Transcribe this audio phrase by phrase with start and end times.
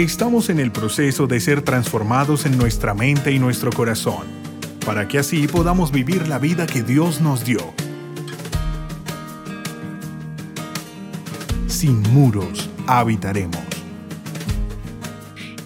[0.00, 4.26] Estamos en el proceso de ser transformados en nuestra mente y nuestro corazón,
[4.86, 7.74] para que así podamos vivir la vida que Dios nos dio.
[11.66, 13.60] Sin muros habitaremos.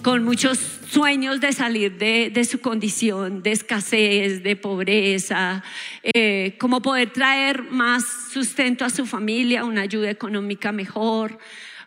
[0.03, 0.59] Con muchos
[0.89, 5.63] sueños de salir de, su condición de escasez, de pobreza,
[6.03, 11.37] eh, como poder traer más sustento a su familia, una ayuda económica mejor,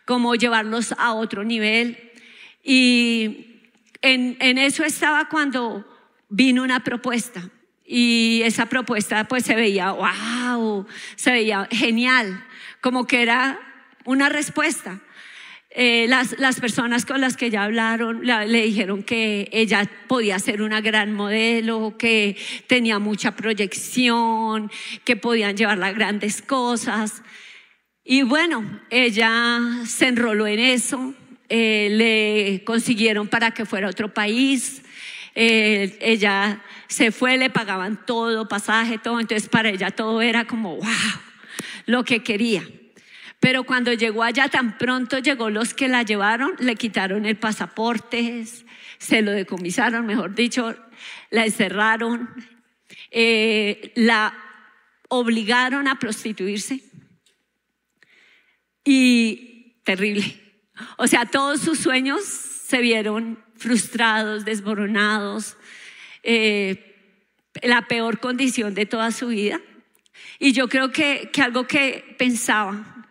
[0.07, 2.08] como llevarlos a otro nivel.
[2.71, 3.63] Y
[4.03, 5.87] en, eso estaba cuando
[6.29, 7.49] vino una propuesta.
[7.87, 10.87] Y esa propuesta pues se veía, wow,
[11.17, 12.45] se veía genial,
[12.83, 13.59] como que era
[14.05, 15.01] una respuesta.
[15.71, 20.61] Eh, las, las, personas con las que ya hablaron le dijeron que ella podía ser
[20.61, 24.71] una gran modelo, que tenía mucha proyección,
[25.05, 27.23] que podían llevarla a grandes cosas.
[28.05, 31.15] Y bueno, ella se enroló en eso,
[31.49, 34.83] eh, le consiguieron para que fuera a otro país.
[35.35, 39.21] Eh, ella se fue, le pagaban todo, pasaje, todo.
[39.21, 40.87] Entonces para ella todo era como, wow,
[41.87, 42.69] lo que quería.
[43.41, 48.45] Pero cuando llegó allá, tan pronto llegó los que la llevaron, le quitaron el pasaporte,
[48.99, 50.75] se lo decomisaron, mejor dicho,
[51.31, 52.31] la encerraron,
[53.11, 54.35] eh, la
[55.09, 56.83] obligaron a prostituirse.
[58.85, 60.48] Y terrible.
[60.97, 65.57] O sea, todos sus sueños se vieron frustrados, desmoronados,
[66.23, 66.97] eh,
[67.63, 69.61] la peor condición de toda su vida.
[70.39, 73.07] Y yo creo que, que algo que pensaba,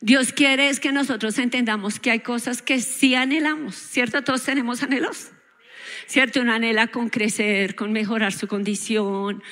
[0.00, 4.22] Dios quiere es que nosotros entendamos que hay cosas que sí anhelamos, ¿cierto?
[4.22, 5.30] Todos tenemos anhelos.
[6.10, 6.40] ¿Cierto?
[6.40, 9.44] Uno anhela con crecer, con mejorar su condición,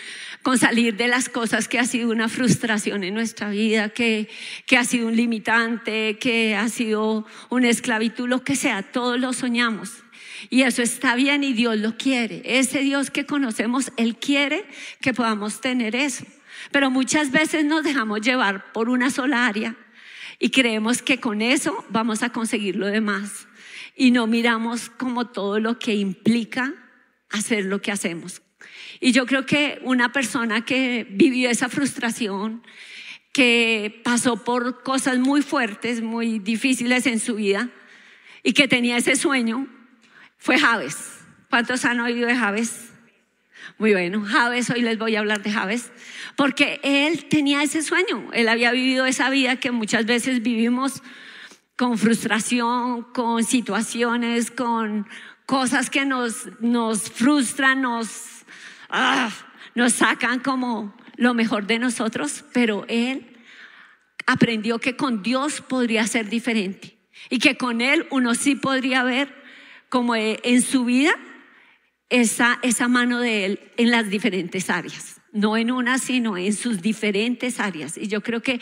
[0.43, 4.29] con salir de las cosas que ha sido una frustración en nuestra vida, que,
[4.67, 9.33] que ha sido un limitante, que ha sido una esclavitud, lo que sea, todos lo
[9.33, 10.03] soñamos.
[10.51, 12.43] Y eso está bien y Dios lo quiere.
[12.45, 14.65] Ese Dios que conocemos, Él quiere
[15.01, 16.25] que podamos tener eso.
[16.73, 19.77] Pero muchas veces nos dejamos llevar por una sola área
[20.41, 23.48] y creemos que con eso vamos a conseguir lo demás
[23.99, 26.73] y no miramos como todo lo que implica
[27.31, 28.41] hacer lo que hacemos.
[29.01, 32.63] Y yo creo que una persona que vivió esa frustración,
[33.33, 37.71] que pasó por cosas muy fuertes, muy difíciles en su vida
[38.45, 39.67] y que tenía ese sueño,
[40.39, 40.97] fue Javes.
[41.51, 42.93] ¿Cuántos han oído de Javes?
[43.79, 45.91] Muy bueno, Javes, hoy les voy a hablar de Javes,
[46.37, 51.03] porque él tenía ese sueño, él había vivido esa vida que muchas veces vivimos
[51.79, 55.07] con frustración, con situaciones, con
[55.47, 58.45] cosas que nos, nos frustran, nos,
[58.91, 59.31] ah,
[59.77, 63.39] nos sacan como lo mejor de nosotros, pero él
[64.27, 66.99] aprendió que con Dios podría ser diferente
[67.31, 69.33] y que con él uno sí podría ver
[69.89, 71.13] como en su vida
[72.11, 76.83] esa, esa mano de él en las diferentes áreas, no en una, sino en sus
[76.83, 77.97] diferentes áreas.
[77.97, 78.61] Y yo creo que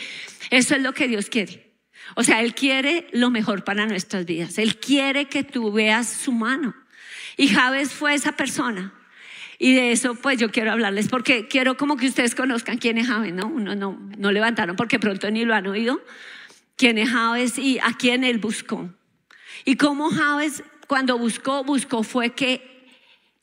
[0.50, 1.65] eso es lo que Dios quiere.
[2.14, 4.58] O sea, Él quiere lo mejor para nuestras vidas.
[4.58, 6.74] Él quiere que tú veas su mano.
[7.36, 8.92] Y Javes fue esa persona.
[9.58, 13.06] Y de eso pues yo quiero hablarles porque quiero como que ustedes conozcan quién es
[13.06, 13.46] Javes, ¿no?
[13.46, 16.02] Uno no, no levantaron porque pronto ni lo han oído.
[16.76, 18.90] Quién es Javes y a quién él buscó.
[19.64, 22.86] Y cómo Javes cuando buscó, buscó fue que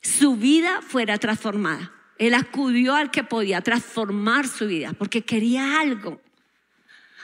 [0.00, 1.92] su vida fuera transformada.
[2.18, 6.20] Él acudió al que podía transformar su vida porque quería algo,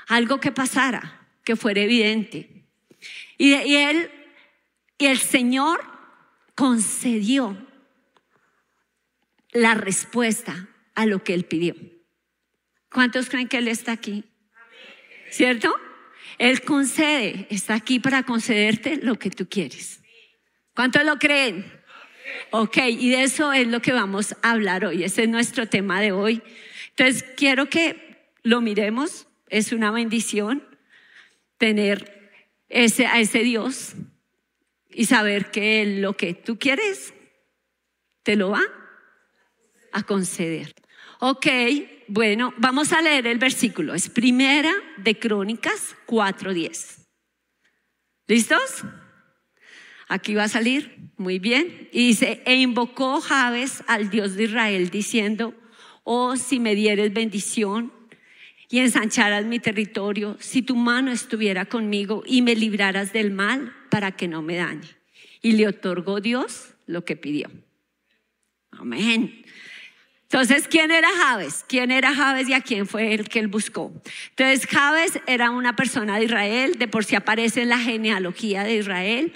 [0.09, 2.65] algo que pasara que fuera evidente.
[3.39, 4.11] Y, él,
[4.99, 5.81] y el Señor
[6.55, 7.57] concedió
[9.53, 11.75] la respuesta a lo que él pidió.
[12.93, 14.25] ¿Cuántos creen que él está aquí?
[15.31, 15.75] ¿Cierto?
[16.39, 20.03] Él concede, está aquí para concederte lo que tú quieres.
[20.75, 21.81] ¿Cuántos lo creen?
[22.51, 25.05] Ok, y de eso es lo que vamos a hablar hoy.
[25.05, 26.43] Ese es nuestro tema de hoy.
[26.91, 29.27] Entonces, quiero que lo miremos.
[29.49, 30.70] Es una bendición
[31.61, 32.33] tener
[32.71, 33.93] ese, a ese Dios
[34.89, 37.13] y saber que lo que tú quieres
[38.23, 38.63] te lo va
[39.93, 40.75] a conceder.
[41.21, 41.47] Ok,
[42.09, 43.95] bueno, vamos a leer el versículo.
[43.95, 47.07] Es primera de Crónicas 4.10.
[48.27, 48.85] ¿Listos?
[50.09, 51.13] Aquí va a salir.
[51.19, 51.91] Muy bien.
[51.93, 55.55] Y dice, e invocó Javes al Dios de Israel diciendo,
[56.05, 58.00] oh, si me dieres bendición
[58.71, 64.13] y ensancharas mi territorio, si tu mano estuviera conmigo y me libraras del mal para
[64.13, 64.89] que no me dañe.
[65.43, 67.51] Y le otorgó Dios lo que pidió.
[68.71, 69.45] Amén.
[70.23, 71.65] Entonces, ¿quién era Javes?
[71.67, 73.93] ¿Quién era Javes y a quién fue el que él buscó?
[74.31, 78.77] Entonces, Javes era una persona de Israel, de por sí aparece en la genealogía de
[78.77, 79.35] Israel,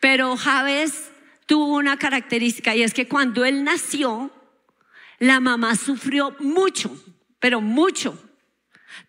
[0.00, 1.10] Pero Javes
[1.44, 4.30] tuvo una característica y es que cuando él nació,
[5.18, 6.96] la mamá sufrió mucho,
[7.38, 8.18] pero mucho.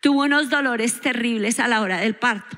[0.01, 2.57] Tuvo unos dolores terribles a la hora del parto.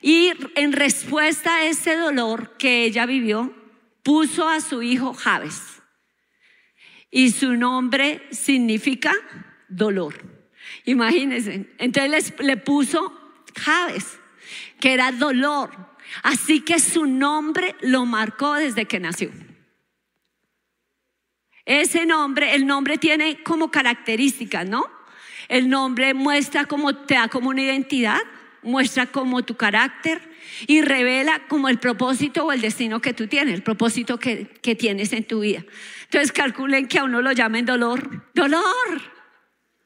[0.00, 3.54] Y en respuesta a ese dolor que ella vivió,
[4.02, 5.82] puso a su hijo Javes.
[7.10, 9.12] Y su nombre significa
[9.68, 10.14] dolor.
[10.84, 11.70] Imagínense.
[11.78, 13.12] Entonces le puso
[13.56, 14.18] Javes,
[14.80, 15.70] que era dolor.
[16.22, 19.30] Así que su nombre lo marcó desde que nació.
[21.64, 24.84] Ese nombre, el nombre tiene como características, ¿no?
[25.48, 28.20] El nombre muestra como te da como una identidad,
[28.62, 30.20] muestra como tu carácter
[30.66, 34.74] y revela como el propósito o el destino que tú tienes, el propósito que, que
[34.74, 35.64] tienes en tu vida.
[36.04, 39.02] Entonces calculen que a uno lo llamen dolor, dolor,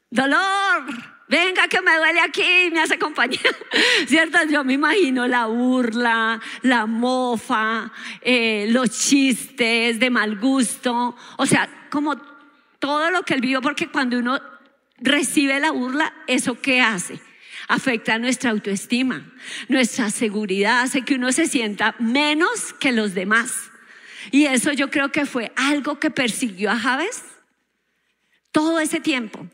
[0.09, 1.19] dolor.
[1.29, 3.39] Venga que me duele aquí, me hace compañía.
[4.07, 4.39] ¿Cierto?
[4.49, 7.91] Yo me imagino la burla, la mofa,
[8.21, 11.15] eh, los chistes de mal gusto.
[11.37, 12.17] O sea, como
[12.79, 14.41] todo lo que él vivió, porque cuando uno
[15.01, 17.19] recibe la burla, ¿eso qué hace?
[17.67, 19.31] Afecta nuestra autoestima,
[19.67, 23.69] nuestra seguridad, hace que uno se sienta menos que los demás.
[24.31, 27.23] Y eso yo creo que fue algo que persiguió a Javes
[28.51, 29.47] todo ese tiempo.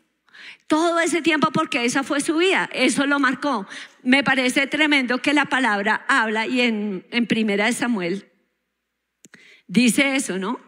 [0.68, 3.68] Todo ese tiempo porque esa fue su vida, eso lo marcó.
[4.02, 8.32] Me parece tremendo que la palabra habla y en, en primera de Samuel
[9.68, 10.60] dice eso, ¿no?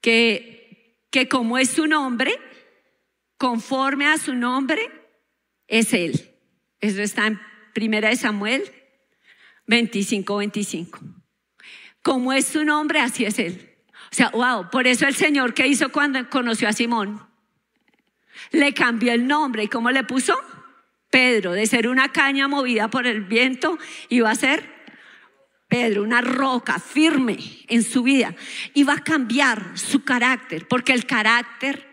[0.00, 2.36] Que, que como es su nombre,
[3.42, 4.88] conforme a su nombre,
[5.66, 6.30] es él.
[6.78, 7.40] Eso está en
[7.74, 8.62] primera Samuel
[9.66, 11.00] 25, 25.
[12.02, 13.74] Como es su nombre, así es él.
[14.12, 17.20] O sea, wow, por eso el Señor que hizo cuando conoció a Simón
[18.52, 19.64] le cambió el nombre.
[19.64, 20.38] ¿Y cómo le puso?
[21.10, 23.76] Pedro, de ser una caña movida por el viento,
[24.08, 24.72] iba a ser
[25.66, 28.36] Pedro, una roca firme en su vida.
[28.74, 31.91] Iba a cambiar su carácter, porque el carácter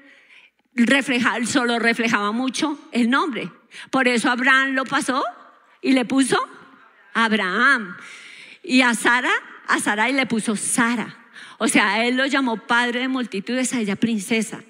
[0.86, 3.52] refleja, solo reflejaba mucho el nombre.
[3.92, 5.24] Por eso Abraham lo pasó
[5.82, 6.38] y le puso
[7.14, 7.96] Abraham.
[8.64, 9.32] Y a Sara,
[9.68, 11.16] a Sarai le puso Sara.
[11.58, 14.62] O sea, él lo llamó padre de multitudes, a ella princesa.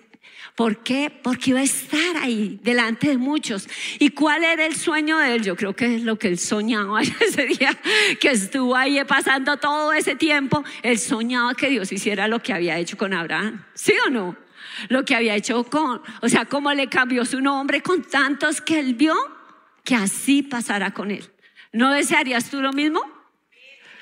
[0.55, 1.09] ¿Por qué?
[1.23, 3.69] Porque iba a estar ahí delante de muchos.
[3.97, 5.43] ¿Y cuál era el sueño de él?
[5.43, 7.79] Yo creo que es lo que él soñaba ese día,
[8.19, 10.63] que estuvo ahí pasando todo ese tiempo.
[10.83, 13.63] Él soñaba que Dios hiciera lo que había hecho con Abraham.
[13.73, 14.35] ¿Sí o no?
[14.87, 18.79] Lo que había hecho con, o sea, cómo le cambió su nombre con tantos que
[18.79, 19.15] él vio,
[19.83, 21.29] que así pasara con él.
[21.71, 23.01] ¿No desearías tú lo mismo?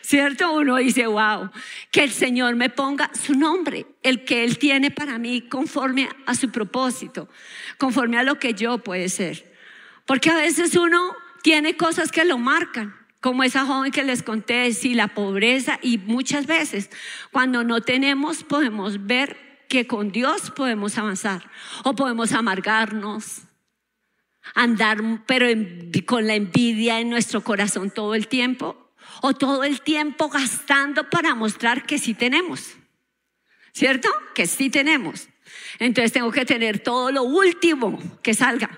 [0.01, 0.53] ¿Cierto?
[0.53, 1.49] Uno dice, wow,
[1.91, 6.33] que el Señor me ponga su nombre, el que Él tiene para mí conforme a
[6.33, 7.27] su propósito,
[7.77, 9.53] conforme a lo que yo puede ser.
[10.05, 11.13] Porque a veces uno
[11.43, 15.97] tiene cosas que lo marcan, como esa joven que les conté, sí, la pobreza, y
[15.97, 16.89] muchas veces
[17.31, 21.49] cuando no tenemos podemos ver que con Dios podemos avanzar
[21.83, 23.41] o podemos amargarnos,
[24.55, 25.47] andar pero
[26.05, 31.35] con la envidia en nuestro corazón todo el tiempo o todo el tiempo gastando para
[31.35, 32.75] mostrar que sí tenemos.
[33.73, 34.09] ¿Cierto?
[34.33, 35.29] Que sí tenemos.
[35.79, 38.69] Entonces tengo que tener todo lo último que salga,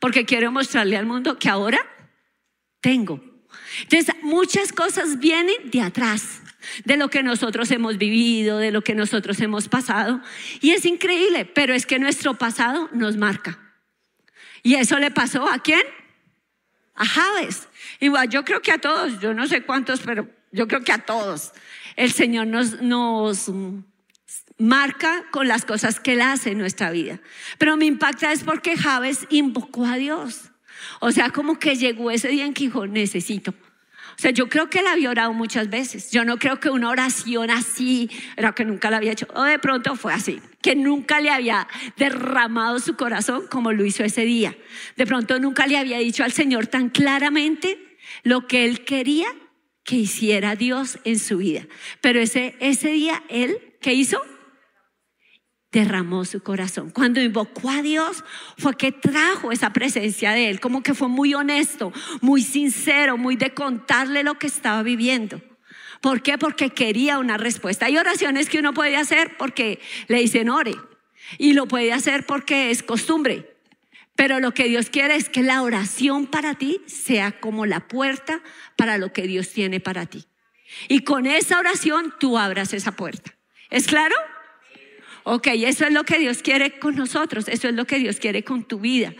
[0.00, 1.78] porque quiero mostrarle al mundo que ahora
[2.80, 3.20] tengo.
[3.82, 6.42] Entonces muchas cosas vienen de atrás,
[6.84, 10.20] de lo que nosotros hemos vivido, de lo que nosotros hemos pasado.
[10.60, 13.58] Y es increíble, pero es que nuestro pasado nos marca.
[14.62, 15.82] ¿Y eso le pasó a quién?
[16.94, 17.68] A Javes.
[18.00, 21.04] Igual, yo creo que a todos, yo no sé cuántos, pero yo creo que a
[21.04, 21.52] todos.
[21.96, 23.50] El Señor nos, nos
[24.58, 27.20] marca con las cosas que Él hace en nuestra vida.
[27.58, 30.50] Pero me impacta es porque Javes invocó a Dios.
[31.00, 33.54] O sea, como que llegó ese día en que dijo, necesito.
[34.16, 36.10] O sea, yo creo que la había orado muchas veces.
[36.10, 39.58] Yo no creo que una oración así, era que nunca la había hecho, o de
[39.58, 41.66] pronto fue así, que nunca le había
[41.96, 44.56] derramado su corazón como lo hizo ese día.
[44.96, 49.26] De pronto nunca le había dicho al Señor tan claramente lo que él quería
[49.84, 51.66] que hiciera Dios en su vida.
[52.00, 54.20] Pero ese, ese día él, ¿qué hizo?
[55.74, 56.90] Derramó su corazón.
[56.90, 58.22] Cuando invocó a Dios
[58.56, 63.36] fue que trajo esa presencia de Él, como que fue muy honesto, muy sincero, muy
[63.36, 65.42] de contarle lo que estaba viviendo.
[66.00, 66.38] ¿Por qué?
[66.38, 67.86] Porque quería una respuesta.
[67.86, 70.76] Hay oraciones que uno puede hacer porque le dicen ore
[71.38, 73.56] y lo puede hacer porque es costumbre.
[74.14, 78.40] Pero lo que Dios quiere es que la oración para ti sea como la puerta
[78.76, 80.24] para lo que Dios tiene para ti.
[80.88, 83.34] Y con esa oración tú abras esa puerta.
[83.70, 84.14] ¿Es claro?
[85.24, 88.44] Ok, eso es lo que Dios quiere con nosotros, eso es lo que Dios quiere
[88.44, 89.14] con tu vida.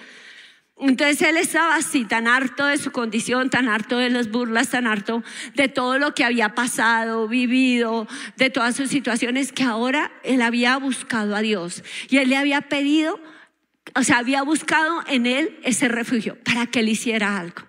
[0.78, 4.86] Entonces él estaba así, tan harto de su condición, tan harto de las burlas, tan
[4.86, 5.22] harto
[5.54, 10.76] de todo lo que había pasado, vivido, de todas sus situaciones, que ahora él había
[10.76, 11.84] buscado a Dios.
[12.10, 13.20] Y él le había pedido,
[13.94, 17.62] o sea, había buscado en él ese refugio para que él hiciera algo,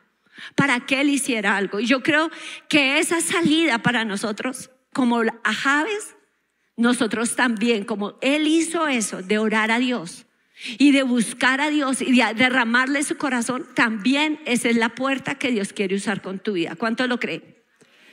[0.55, 1.79] para que él hiciera algo.
[1.79, 2.31] Y yo creo
[2.67, 6.14] que esa salida para nosotros, como a Javes,
[6.77, 10.25] nosotros también, como él hizo eso, de orar a Dios
[10.77, 15.35] y de buscar a Dios y de derramarle su corazón, también esa es la puerta
[15.35, 16.75] que Dios quiere usar con tu vida.
[16.75, 17.43] ¿Cuánto lo creen?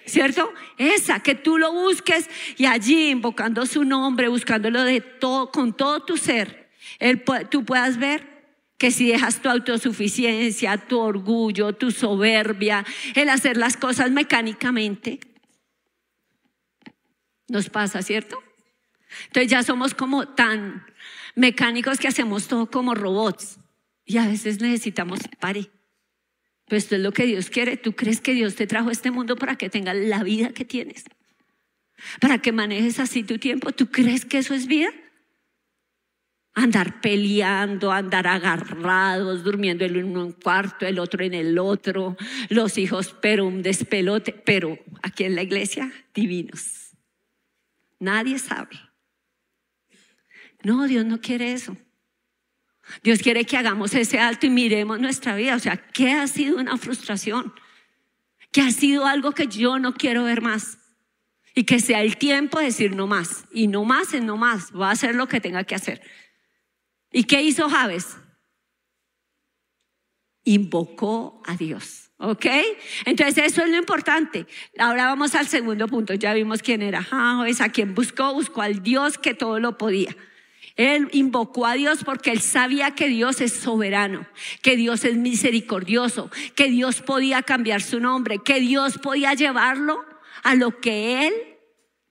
[0.04, 0.52] ¿Cierto?
[0.78, 6.00] Esa, que tú lo busques y allí invocando su nombre, buscándolo de todo, con todo
[6.00, 6.68] tu ser,
[7.50, 8.32] tú puedas ver
[8.78, 15.20] que si dejas tu autosuficiencia, tu orgullo, tu soberbia, el hacer las cosas mecánicamente,
[17.46, 18.41] nos pasa, ¿cierto?
[19.26, 20.84] Entonces ya somos como tan
[21.34, 23.58] mecánicos que hacemos todo como robots
[24.04, 25.70] y a veces necesitamos pare.
[26.66, 27.76] Pues esto es lo que Dios quiere.
[27.76, 30.64] ¿Tú crees que Dios te trajo a este mundo para que tengas la vida que
[30.64, 31.04] tienes?
[32.20, 33.72] Para que manejes así tu tiempo.
[33.72, 34.88] ¿Tú crees que eso es vida?
[36.54, 42.16] Andar peleando, andar agarrados, durmiendo el uno en un cuarto, el otro en el otro,
[42.50, 46.90] los hijos, pero un despelote, pero aquí en la iglesia, divinos.
[47.98, 48.91] Nadie sabe.
[50.64, 51.76] No, Dios no quiere eso.
[53.02, 55.56] Dios quiere que hagamos ese alto y miremos nuestra vida.
[55.56, 57.52] O sea, ¿qué ha sido una frustración?
[58.50, 60.78] ¿Qué ha sido algo que yo no quiero ver más?
[61.54, 63.44] Y que sea el tiempo de decir no más.
[63.52, 64.72] Y no más es no más.
[64.72, 66.02] Voy a hacer lo que tenga que hacer.
[67.10, 68.16] ¿Y qué hizo Javes?
[70.44, 72.10] Invocó a Dios.
[72.18, 72.46] ¿Ok?
[73.04, 74.46] Entonces eso es lo importante.
[74.78, 76.14] Ahora vamos al segundo punto.
[76.14, 80.16] Ya vimos quién era Javes, a quien buscó, buscó al Dios que todo lo podía.
[80.76, 84.26] Él invocó a Dios porque él sabía que Dios es soberano,
[84.62, 90.04] que Dios es misericordioso, que Dios podía cambiar su nombre, que Dios podía llevarlo
[90.42, 91.34] a lo que él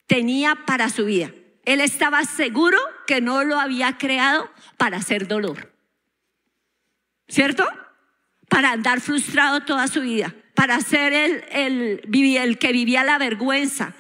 [0.08, 1.32] tenía para su vida.
[1.65, 2.77] Él estaba seguro
[3.08, 5.72] que no lo había creado para hacer dolor.
[7.27, 7.65] ¿Cierto?
[8.50, 12.01] Para andar frustrado toda su vida, para ser el, el,
[12.38, 13.94] el que vivía la vergüenza,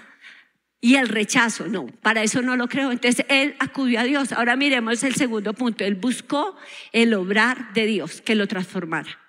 [0.83, 2.91] y el rechazo, no, para eso no lo creo.
[2.91, 4.31] Entonces él acudió a Dios.
[4.31, 5.85] Ahora miremos el segundo punto.
[5.85, 6.57] Él buscó
[6.91, 9.19] el obrar de Dios que lo transformara.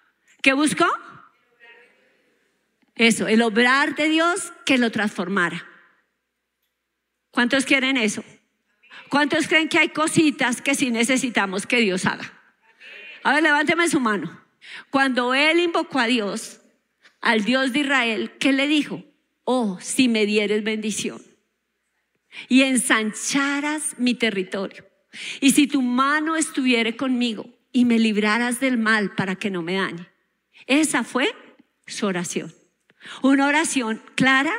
[0.40, 0.86] ¿Qué buscó?
[2.94, 5.66] Eso, el obrar de Dios que lo transformara.
[7.30, 8.24] ¿Cuántos quieren eso?
[9.10, 12.32] ¿Cuántos creen que hay cositas que sí necesitamos que Dios haga?
[13.24, 14.40] A ver, levánteme su mano.
[14.88, 16.62] Cuando él invocó a Dios,
[17.20, 19.04] al Dios de Israel, ¿qué le dijo?
[19.44, 21.31] Oh, si me dieres bendición
[22.48, 24.84] y ensancharas mi territorio.
[25.40, 29.74] Y si tu mano estuviere conmigo y me libraras del mal para que no me
[29.74, 30.08] dañe.
[30.66, 31.34] Esa fue
[31.86, 32.52] su oración.
[33.22, 34.52] Una oración clara,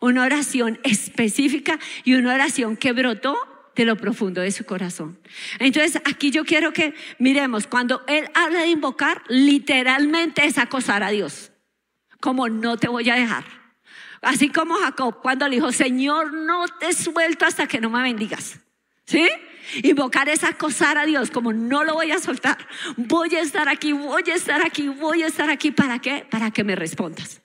[0.00, 3.36] una oración específica y una oración que brotó
[3.74, 5.18] de lo profundo de su corazón.
[5.58, 11.10] Entonces, aquí yo quiero que miremos, cuando él habla de invocar, literalmente es acosar a
[11.10, 11.52] Dios,
[12.20, 13.61] como no te voy a dejar
[14.22, 18.60] Así como Jacob cuando le dijo, Señor, no te suelto hasta que no me bendigas.
[19.04, 19.28] ¿Sí?
[19.82, 22.56] Invocar es acosar a Dios, como no lo voy a soltar.
[22.96, 25.72] Voy a estar aquí, voy a estar aquí, voy a estar aquí.
[25.72, 26.24] ¿Para qué?
[26.30, 27.42] Para que me respondas.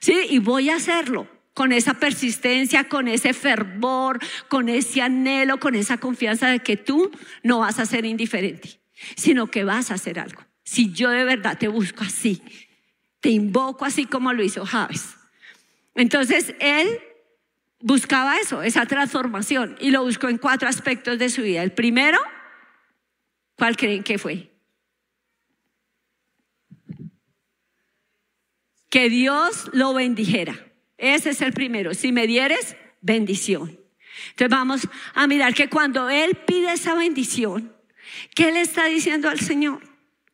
[0.00, 0.14] ¿Sí?
[0.30, 5.98] Y voy a hacerlo con esa persistencia, con ese fervor, con ese anhelo, con esa
[5.98, 7.10] confianza de que tú
[7.42, 8.80] no vas a ser indiferente,
[9.16, 10.40] sino que vas a hacer algo.
[10.62, 12.40] Si yo de verdad te busco así,
[13.20, 15.17] te invoco así como lo hizo Javes,
[15.98, 17.00] entonces él
[17.80, 21.60] buscaba eso, esa transformación, y lo buscó en cuatro aspectos de su vida.
[21.64, 22.18] El primero,
[23.56, 24.52] ¿cuál creen que fue?
[28.88, 30.54] Que Dios lo bendijera.
[30.98, 31.92] Ese es el primero.
[31.94, 33.80] Si me dieres, bendición.
[34.30, 37.74] Entonces vamos a mirar que cuando Él pide esa bendición,
[38.36, 39.82] ¿qué le está diciendo al Señor?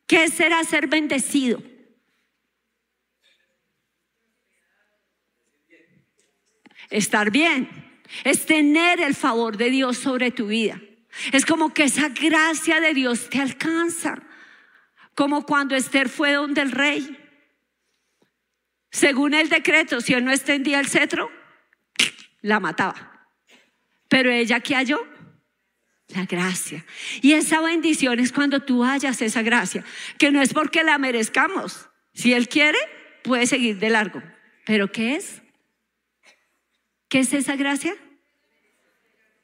[0.05, 1.63] ¿Qué será ser bendecido?
[6.89, 7.69] Estar bien,
[8.23, 10.79] es tener el favor de Dios sobre tu vida.
[11.31, 14.21] Es como que esa gracia de Dios te alcanza,
[15.13, 17.17] como cuando Esther fue donde el rey.
[18.91, 21.31] Según el decreto, si él no extendía el cetro,
[22.41, 23.27] la mataba.
[24.07, 25.05] Pero ella que halló
[26.09, 26.85] la gracia.
[27.21, 29.83] Y esa bendición es cuando tú hallas esa gracia,
[30.17, 31.89] que no es porque la merezcamos.
[32.13, 32.77] Si Él quiere,
[33.23, 34.21] puede seguir de largo.
[34.65, 35.41] Pero ¿qué es?
[37.15, 37.95] ¿Qué es esa gracia?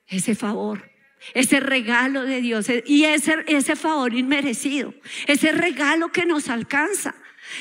[0.05, 0.91] Ese favor,
[1.33, 4.93] ese regalo de Dios y ese, ese favor inmerecido,
[5.25, 7.15] ese regalo que nos alcanza.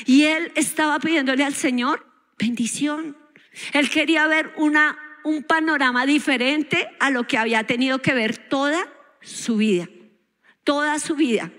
[0.05, 2.05] Y él estaba pidiéndole al Señor
[2.37, 3.15] bendición.
[3.71, 8.91] Él quería ver una, un panorama diferente a lo que había tenido que ver toda
[9.21, 9.87] su vida,
[10.65, 11.53] toda su vida.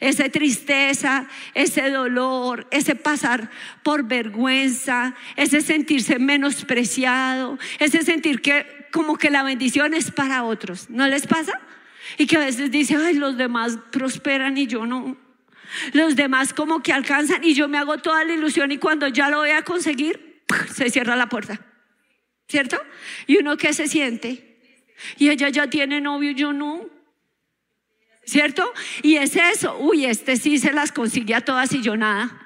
[0.00, 3.50] Esa tristeza, ese dolor, ese pasar
[3.82, 10.88] por vergüenza, ese sentirse menospreciado, ese sentir que como que la bendición es para otros.
[10.90, 11.60] ¿No les pasa?
[12.18, 15.16] Y que a veces dice, ay, los demás prosperan y yo no.
[15.92, 19.30] Los demás como que alcanzan y yo me hago toda la ilusión y cuando ya
[19.30, 21.60] lo voy a conseguir, se cierra la puerta.
[22.48, 22.80] ¿Cierto?
[23.26, 24.60] Y uno que se siente.
[25.18, 26.88] Y ella ya tiene novio, yo no.
[28.26, 28.72] ¿Cierto?
[29.02, 29.76] Y es eso.
[29.78, 32.40] Uy, este sí se las consigue a todas y yo nada.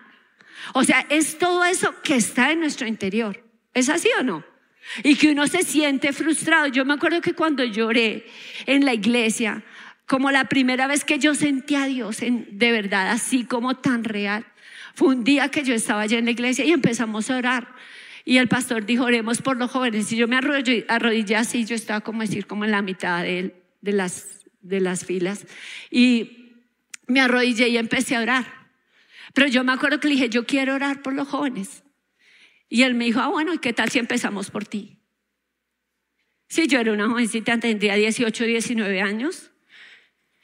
[0.74, 3.44] O sea, es todo eso que está en nuestro interior.
[3.74, 4.44] ¿Es así o no?
[5.02, 6.66] Y que uno se siente frustrado.
[6.66, 8.26] Yo me acuerdo que cuando lloré
[8.66, 9.62] en la iglesia,
[10.06, 14.04] como la primera vez que yo sentí a Dios en, de verdad, así como tan
[14.04, 14.46] real,
[14.94, 17.68] fue un día que yo estaba allá en la iglesia y empezamos a orar.
[18.24, 20.10] Y el pastor dijo, oremos por los jóvenes.
[20.12, 23.92] Y yo me arrodillé, así, yo estaba como decir, como en la mitad de, de,
[23.92, 24.37] las,
[24.68, 25.46] de las filas.
[25.90, 26.54] Y
[27.06, 28.46] me arrodillé y empecé a orar.
[29.34, 31.82] Pero yo me acuerdo que le dije, yo quiero orar por los jóvenes.
[32.68, 34.98] Y él me dijo, ah, bueno, ¿y qué tal si empezamos por ti?
[36.48, 39.50] Sí, yo era una jovencita, tendría 18, 19 años.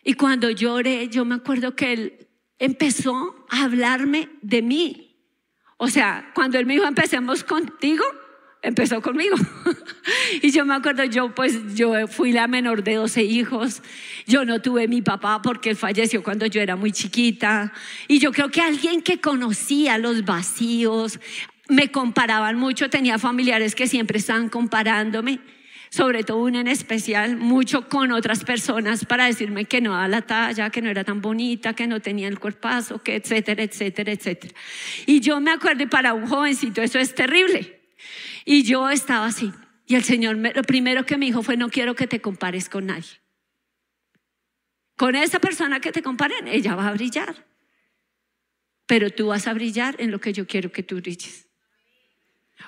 [0.02, 2.28] Y cuando lloré, yo me acuerdo que él
[2.58, 5.16] empezó a hablarme de mí.
[5.76, 8.04] O sea, cuando él me dijo, empecemos contigo,
[8.64, 9.36] empezó conmigo.
[10.42, 13.82] y yo me acuerdo, yo pues yo fui la menor de 12 hijos,
[14.26, 17.72] yo no tuve mi papá porque falleció cuando yo era muy chiquita.
[18.08, 21.20] Y yo creo que alguien que conocía los vacíos,
[21.68, 25.40] me comparaban mucho, tenía familiares que siempre estaban comparándome,
[25.88, 30.22] sobre todo una en especial, mucho con otras personas para decirme que no daba la
[30.22, 34.54] talla, que no era tan bonita, que no tenía el cuerpazo, que etcétera, etcétera, etcétera.
[35.06, 37.80] Y yo me acuerdo, para un jovencito eso es terrible.
[38.44, 39.52] Y yo estaba así.
[39.86, 42.86] Y el Señor lo primero que me dijo fue, no quiero que te compares con
[42.86, 43.20] nadie.
[44.96, 47.46] Con esa persona que te comparen, ella va a brillar.
[48.86, 51.48] Pero tú vas a brillar en lo que yo quiero que tú brilles.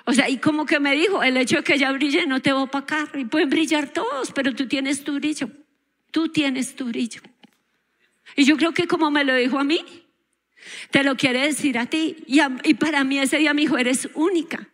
[0.05, 2.51] O sea, y como que me dijo, el hecho de que ella brille no te
[2.51, 3.09] va a opacar.
[3.15, 5.49] Y pueden brillar todos, pero tú tienes tu brillo.
[6.11, 7.21] Tú tienes tu brillo.
[8.35, 9.83] Y yo creo que como me lo dijo a mí,
[10.91, 12.17] te lo quiere decir a ti.
[12.27, 14.69] Y, y para mí ese día me dijo, eres única.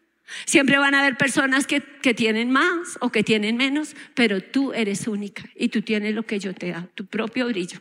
[0.46, 4.74] Siempre van a haber personas que, que, tienen más o que tienen menos, pero tú
[4.74, 7.80] eres única y tú tienes lo que yo te da, tu propio brillo.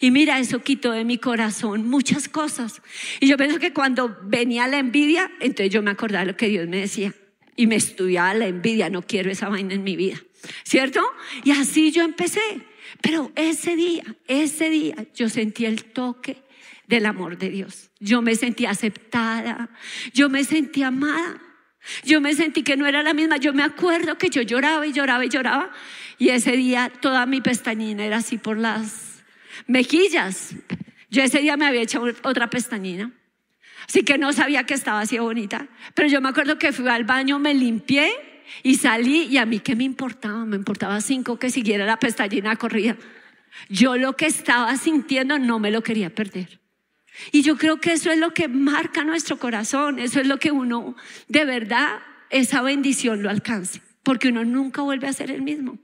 [0.00, 2.82] Y mira, eso quitó de mi corazón muchas cosas.
[3.20, 6.48] Y yo pienso que cuando venía la envidia, entonces yo me acordaba de lo que
[6.48, 7.14] Dios me decía.
[7.56, 10.20] Y me estudiaba la envidia, no quiero esa vaina en mi vida.
[10.64, 11.00] ¿Cierto?
[11.44, 12.40] Y así yo empecé.
[13.00, 16.42] Pero ese día, ese día, yo sentí el toque
[16.86, 17.90] del amor de Dios.
[17.98, 19.70] Yo me sentí aceptada,
[20.12, 21.40] yo me sentí amada,
[22.04, 23.36] yo me sentí que no era la misma.
[23.36, 25.70] Yo me acuerdo que yo lloraba y lloraba y lloraba.
[26.18, 29.16] Y ese día toda mi pestañina era así por las
[29.66, 30.54] Mejillas.
[31.10, 33.12] Yo ese día me había hecho otra pestañina.
[33.88, 35.68] Así que no sabía que estaba así bonita.
[35.94, 38.12] Pero yo me acuerdo que fui al baño, me limpié
[38.62, 39.24] y salí.
[39.24, 40.44] Y a mí, ¿qué me importaba?
[40.44, 42.96] Me importaba cinco que siguiera la pestañina corrida.
[43.68, 46.60] Yo lo que estaba sintiendo no me lo quería perder.
[47.32, 49.98] Y yo creo que eso es lo que marca nuestro corazón.
[49.98, 50.96] Eso es lo que uno,
[51.28, 52.00] de verdad,
[52.30, 53.82] esa bendición lo alcance.
[54.02, 55.78] Porque uno nunca vuelve a ser el mismo.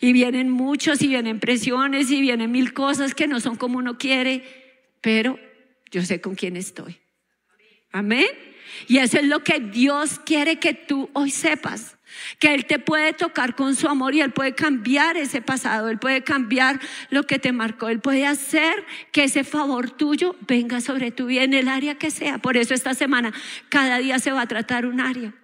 [0.00, 3.98] Y vienen muchos y vienen presiones y vienen mil cosas que no son como uno
[3.98, 4.44] quiere,
[5.00, 5.38] pero
[5.90, 6.98] yo sé con quién estoy.
[7.90, 8.26] Amén.
[8.86, 11.96] Y eso es lo que Dios quiere que tú hoy sepas.
[12.38, 15.98] Que Él te puede tocar con su amor y Él puede cambiar ese pasado, Él
[15.98, 21.12] puede cambiar lo que te marcó, Él puede hacer que ese favor tuyo venga sobre
[21.12, 22.38] tu vida en el área que sea.
[22.38, 23.32] Por eso esta semana
[23.68, 25.34] cada día se va a tratar un área.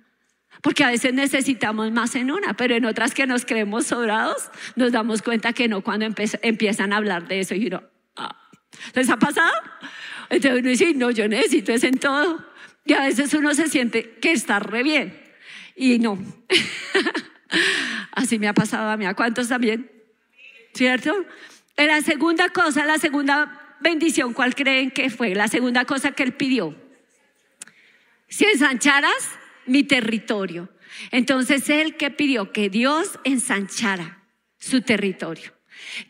[0.62, 4.90] Porque a veces necesitamos más en una, pero en otras que nos creemos sobrados, nos
[4.90, 7.82] damos cuenta que no cuando empiezan a hablar de eso y uno,
[8.16, 8.36] ah,
[8.94, 9.52] ¿les ha pasado?
[10.30, 12.44] Entonces uno dice, no, yo necesito eso en todo.
[12.86, 15.26] Y a veces uno se siente que está re bien
[15.74, 16.18] y no.
[18.12, 19.90] Así me ha pasado a mí, ¿a cuántos también?
[20.72, 21.14] ¿Cierto?
[21.76, 25.34] La segunda cosa, la segunda bendición, ¿cuál creen que fue?
[25.34, 26.74] La segunda cosa que él pidió.
[28.28, 29.30] Si ensancharas
[29.66, 30.68] mi territorio.
[31.10, 34.22] Entonces él que pidió que Dios ensanchara
[34.58, 35.52] su territorio.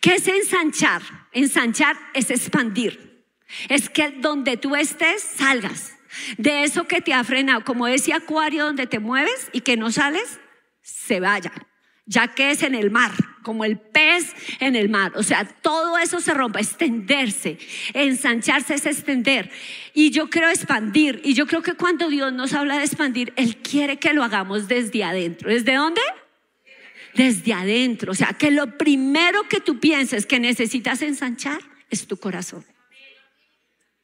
[0.00, 1.02] ¿Qué es ensanchar?
[1.32, 3.24] Ensanchar es expandir.
[3.68, 5.95] Es que donde tú estés salgas.
[6.38, 9.90] De eso que te ha frenado, como ese acuario donde te mueves y que no
[9.90, 10.40] sales,
[10.82, 11.52] se vaya.
[12.06, 13.10] ya que es en el mar,
[13.42, 15.12] como el pez en el mar.
[15.16, 17.58] O sea, todo eso se rompe, extenderse,
[17.94, 19.50] ensancharse es extender.
[19.92, 21.20] Y yo creo expandir.
[21.24, 24.68] Y yo creo que cuando Dios nos habla de expandir, Él quiere que lo hagamos
[24.68, 25.50] desde adentro.
[25.50, 26.00] ¿Desde dónde?
[27.14, 28.12] Desde adentro.
[28.12, 31.58] O sea, que lo primero que tú pienses que necesitas ensanchar
[31.90, 32.64] es tu corazón.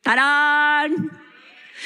[0.03, 1.22] ¡Tarán!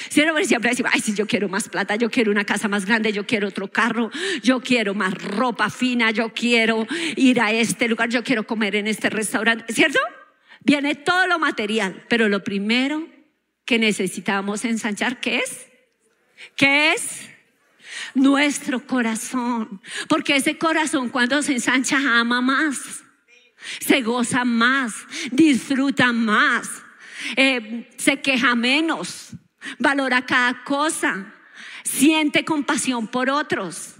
[0.08, 3.12] Siempre, siempre decimos, ay, si yo quiero más plata, yo quiero una casa más grande,
[3.12, 4.10] yo quiero otro carro,
[4.42, 8.86] yo quiero más ropa fina, yo quiero ir a este lugar, yo quiero comer en
[8.86, 9.98] este restaurante, ¿cierto?
[10.60, 13.08] Viene todo lo material, pero lo primero
[13.64, 15.66] que necesitamos ensanchar, ¿qué es?
[16.56, 17.28] ¿Qué es?
[18.14, 19.80] Nuestro corazón.
[20.08, 23.02] Porque ese corazón cuando se ensancha ama más,
[23.80, 24.94] se goza más,
[25.32, 26.68] disfruta más,
[27.36, 29.36] eh, se queja menos
[29.78, 31.34] valora cada cosa,
[31.84, 33.94] siente compasión por otros,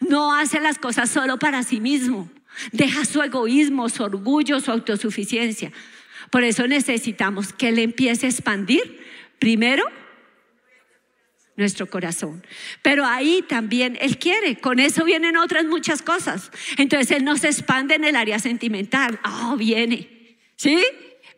[0.00, 2.30] no hace las cosas solo para sí mismo,
[2.72, 5.72] deja su egoísmo, su orgullo, su autosuficiencia.
[6.30, 9.00] Por eso necesitamos que Él empiece a expandir
[9.38, 9.84] primero
[11.56, 12.46] nuestro corazón.
[12.82, 16.50] Pero ahí también Él quiere, con eso vienen otras muchas cosas.
[16.76, 19.18] Entonces Él nos expande en el área sentimental.
[19.24, 20.36] Oh, viene.
[20.56, 20.82] ¿Sí?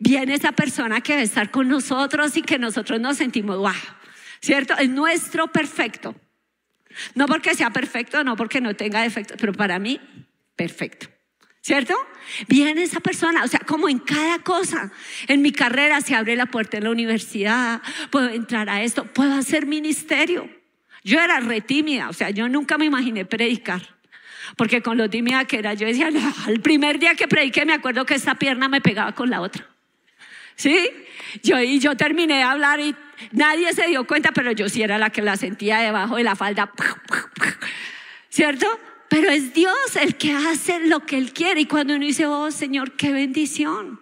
[0.01, 3.71] Viene esa persona que va a estar con nosotros y que nosotros nos sentimos, wow,
[4.41, 4.75] ¿cierto?
[4.77, 6.15] Es nuestro perfecto.
[7.13, 10.01] No porque sea perfecto, no porque no tenga defectos, pero para mí,
[10.55, 11.07] perfecto.
[11.61, 11.93] ¿Cierto?
[12.47, 14.91] Viene esa persona, o sea, como en cada cosa.
[15.27, 19.35] En mi carrera se abre la puerta en la universidad, puedo entrar a esto, puedo
[19.35, 20.49] hacer ministerio.
[21.03, 23.95] Yo era re tímida, o sea, yo nunca me imaginé predicar.
[24.57, 26.09] Porque con lo tímida que era, yo decía,
[26.47, 29.70] el primer día que prediqué me acuerdo que esta pierna me pegaba con la otra.
[30.55, 30.89] ¿Sí?
[31.43, 32.95] Yo, y yo terminé de hablar y
[33.31, 36.35] nadie se dio cuenta, pero yo sí era la que la sentía debajo de la
[36.35, 36.71] falda.
[38.29, 38.67] ¿Cierto?
[39.09, 41.61] Pero es Dios el que hace lo que Él quiere.
[41.61, 43.99] Y cuando uno dice, oh Señor, qué bendición.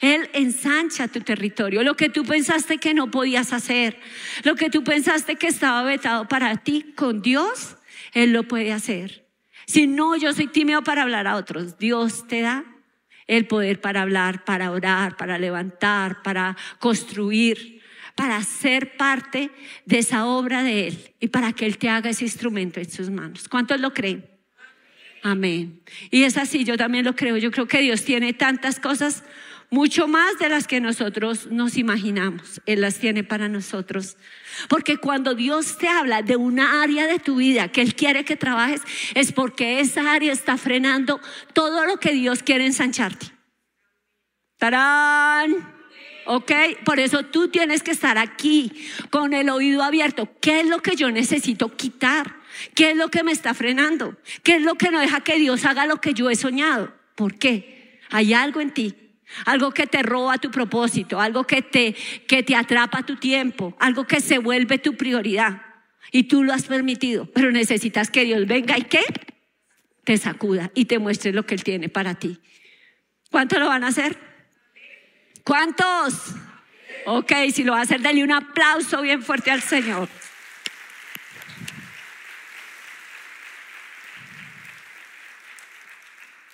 [0.00, 1.84] Él ensancha tu territorio.
[1.84, 4.00] Lo que tú pensaste que no podías hacer,
[4.42, 7.76] lo que tú pensaste que estaba vetado para ti, con Dios,
[8.12, 9.28] Él lo puede hacer.
[9.66, 11.78] Si no, yo soy tímido para hablar a otros.
[11.78, 12.64] Dios te da
[13.26, 17.82] el poder para hablar, para orar, para levantar, para construir,
[18.14, 19.50] para ser parte
[19.86, 23.10] de esa obra de Él y para que Él te haga ese instrumento en sus
[23.10, 23.48] manos.
[23.48, 24.26] ¿Cuántos lo creen?
[25.22, 25.80] Amén.
[26.10, 27.36] Y es así, yo también lo creo.
[27.36, 29.22] Yo creo que Dios tiene tantas cosas,
[29.72, 32.60] mucho más de las que nosotros nos imaginamos.
[32.66, 34.18] Él las tiene para nosotros.
[34.68, 38.36] Porque cuando Dios te habla de una área de tu vida que Él quiere que
[38.36, 38.82] trabajes,
[39.14, 41.20] es porque esa área está frenando
[41.54, 43.28] todo lo que Dios quiere ensancharte.
[44.58, 45.74] ¡Tarán!
[46.26, 46.52] ¿Ok?
[46.84, 48.72] Por eso tú tienes que estar aquí
[49.08, 50.28] con el oído abierto.
[50.42, 52.36] ¿Qué es lo que yo necesito quitar?
[52.74, 54.18] ¿Qué es lo que me está frenando?
[54.42, 56.94] ¿Qué es lo que no deja que Dios haga lo que yo he soñado?
[57.14, 58.00] ¿Por qué?
[58.10, 59.01] Hay algo en ti
[59.44, 61.94] algo que te roba tu propósito, algo que te,
[62.26, 65.62] que te atrapa tu tiempo, algo que se vuelve tu prioridad.
[66.10, 69.00] Y tú lo has permitido, pero necesitas que Dios venga y que
[70.04, 72.38] te sacuda y te muestre lo que Él tiene para ti.
[73.30, 74.18] ¿Cuántos lo van a hacer?
[75.44, 76.34] ¿Cuántos?
[77.06, 80.08] Ok, si lo va a hacer, dale un aplauso bien fuerte al Señor.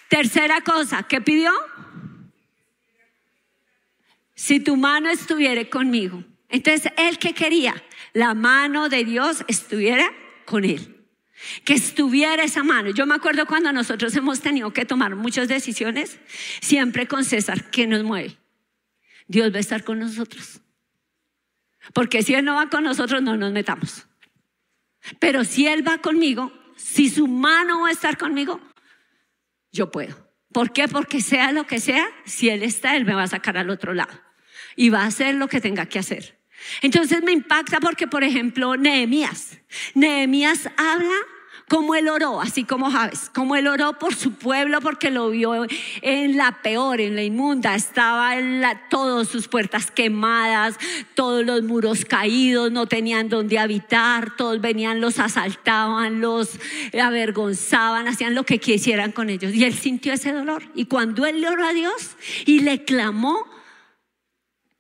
[0.09, 1.53] Tercera cosa, ¿qué pidió?
[4.39, 6.23] Si tu mano estuviera conmigo.
[6.49, 7.75] Entonces, él que quería,
[8.13, 10.13] la mano de Dios estuviera
[10.45, 11.09] con él.
[11.65, 12.91] Que estuviera esa mano.
[12.91, 16.21] Yo me acuerdo cuando nosotros hemos tenido que tomar muchas decisiones,
[16.61, 18.39] siempre con César, ¿qué nos mueve?
[19.27, 20.61] Dios va a estar con nosotros.
[21.93, 24.07] Porque si Él no va con nosotros, no nos metamos.
[25.19, 28.61] Pero si Él va conmigo, si su mano va a estar conmigo,
[29.73, 30.31] yo puedo.
[30.53, 30.87] ¿Por qué?
[30.87, 33.95] Porque sea lo que sea, si Él está, Él me va a sacar al otro
[33.95, 34.28] lado
[34.79, 36.39] y va a hacer lo que tenga que hacer.
[36.83, 39.59] Entonces me impacta porque, por ejemplo, Nehemías.
[39.95, 41.17] Nehemías habla
[41.69, 45.67] como él oró, así como Javes, como él oró por su pueblo porque lo vio
[46.01, 50.77] en la peor, en la inmunda, estaba en todas sus puertas quemadas,
[51.15, 56.53] todos los muros caídos, no tenían donde habitar, todos venían, los asaltaban, los
[56.99, 59.53] avergonzaban, hacían lo que quisieran con ellos.
[59.53, 60.63] Y él sintió ese dolor.
[60.77, 63.58] Y cuando él le oró a Dios y le clamó,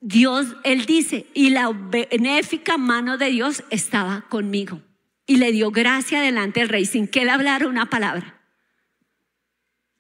[0.01, 4.83] Dios, él dice, y la benéfica mano de Dios estaba conmigo.
[5.27, 8.41] Y le dio gracia delante del rey sin que él hablara una palabra.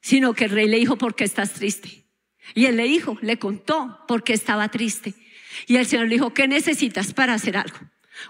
[0.01, 2.07] Sino que el rey le dijo, ¿por qué estás triste?
[2.55, 5.15] Y él le dijo, le contó por qué estaba triste.
[5.67, 7.79] Y el Señor le dijo, ¿qué necesitas para hacer algo?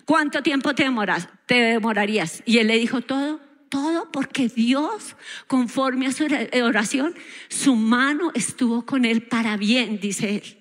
[0.05, 2.43] ¿Cuánto tiempo te, demoras, te demorarías?
[2.47, 5.15] Y él le dijo todo todo porque Dios,
[5.47, 6.27] conforme a su
[6.65, 7.15] oración,
[7.49, 10.58] su mano estuvo con él para bien, dice él.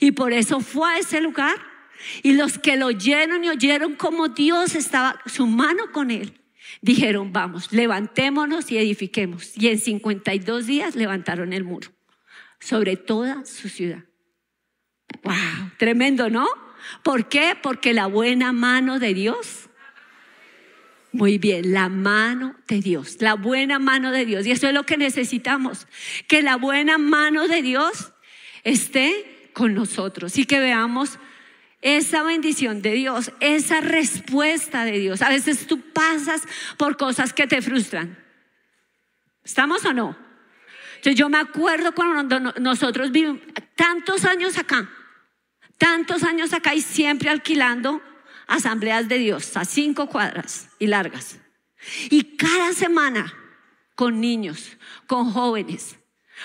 [0.00, 1.56] Y por eso fue a ese lugar.
[2.22, 6.40] Y los que lo oyeron y oyeron como Dios estaba, su mano con él,
[6.80, 9.56] dijeron, vamos, levantémonos y edifiquemos.
[9.56, 11.90] Y en 52 días levantaron el muro
[12.58, 14.04] sobre toda su ciudad.
[15.22, 15.70] ¡Wow!
[15.78, 16.46] Tremendo, ¿no?
[17.02, 17.56] ¿Por qué?
[17.60, 19.68] Porque la buena mano de Dios.
[21.12, 24.46] Muy bien, la mano de Dios, la buena mano de Dios.
[24.46, 25.86] Y eso es lo que necesitamos,
[26.26, 28.12] que la buena mano de Dios
[28.64, 31.18] esté con nosotros y que veamos
[31.80, 35.22] esa bendición de Dios, esa respuesta de Dios.
[35.22, 36.42] A veces tú pasas
[36.76, 38.18] por cosas que te frustran.
[39.44, 40.16] ¿Estamos o no?
[41.16, 43.40] yo me acuerdo cuando nosotros vivimos
[43.74, 44.88] tantos años acá
[45.82, 48.00] tantos años acá y siempre alquilando
[48.46, 51.40] asambleas de Dios a cinco cuadras y largas.
[52.08, 53.34] Y cada semana
[53.96, 55.96] con niños, con jóvenes,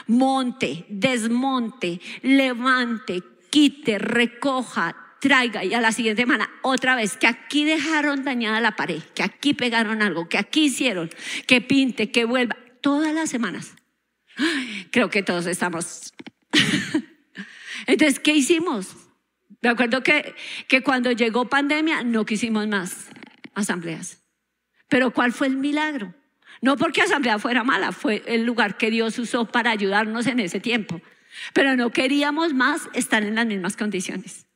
[0.06, 7.64] monte, desmonte, levante, quite, recoja, traiga y a la siguiente semana otra vez que aquí
[7.64, 11.10] dejaron dañada la pared, que aquí pegaron algo, que aquí hicieron,
[11.48, 13.76] que pinte, que vuelva, todas las semanas.
[14.92, 16.14] Creo que todos estamos.
[17.88, 18.96] Entonces, ¿qué hicimos?
[19.62, 20.36] Me acuerdo que,
[20.68, 23.08] que cuando llegó pandemia no quisimos más
[23.54, 24.24] asambleas.
[24.88, 26.14] Pero ¿cuál fue el milagro?
[26.62, 30.60] No porque asamblea fuera mala, fue el lugar que Dios usó para ayudarnos en ese
[30.60, 31.02] tiempo.
[31.54, 34.48] Pero no queríamos más estar en las mismas condiciones.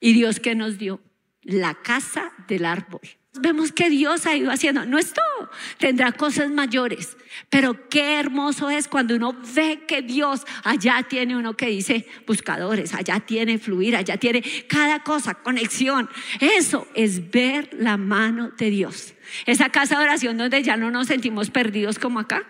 [0.00, 1.00] ¿Y Dios qué nos dio?
[1.42, 3.00] La casa del árbol.
[3.40, 7.16] Vemos que Dios ha ido haciendo, no es todo, tendrá cosas mayores,
[7.48, 12.92] pero qué hermoso es cuando uno ve que Dios allá tiene uno que dice buscadores,
[12.92, 16.10] allá tiene fluir, allá tiene cada cosa, conexión.
[16.40, 19.14] Eso es ver la mano de Dios.
[19.46, 22.46] Esa casa de oración donde ya no nos sentimos perdidos como acá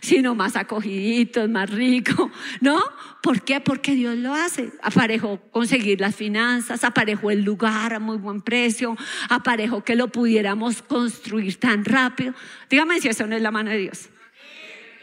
[0.00, 2.82] sino más acogiditos, más rico, ¿no?
[3.22, 3.60] ¿Por qué?
[3.60, 4.72] Porque Dios lo hace.
[4.82, 8.96] Aparejó conseguir las finanzas, aparejó el lugar a muy buen precio,
[9.28, 12.34] aparejó que lo pudiéramos construir tan rápido.
[12.68, 14.08] Dígame si eso no es la mano de Dios.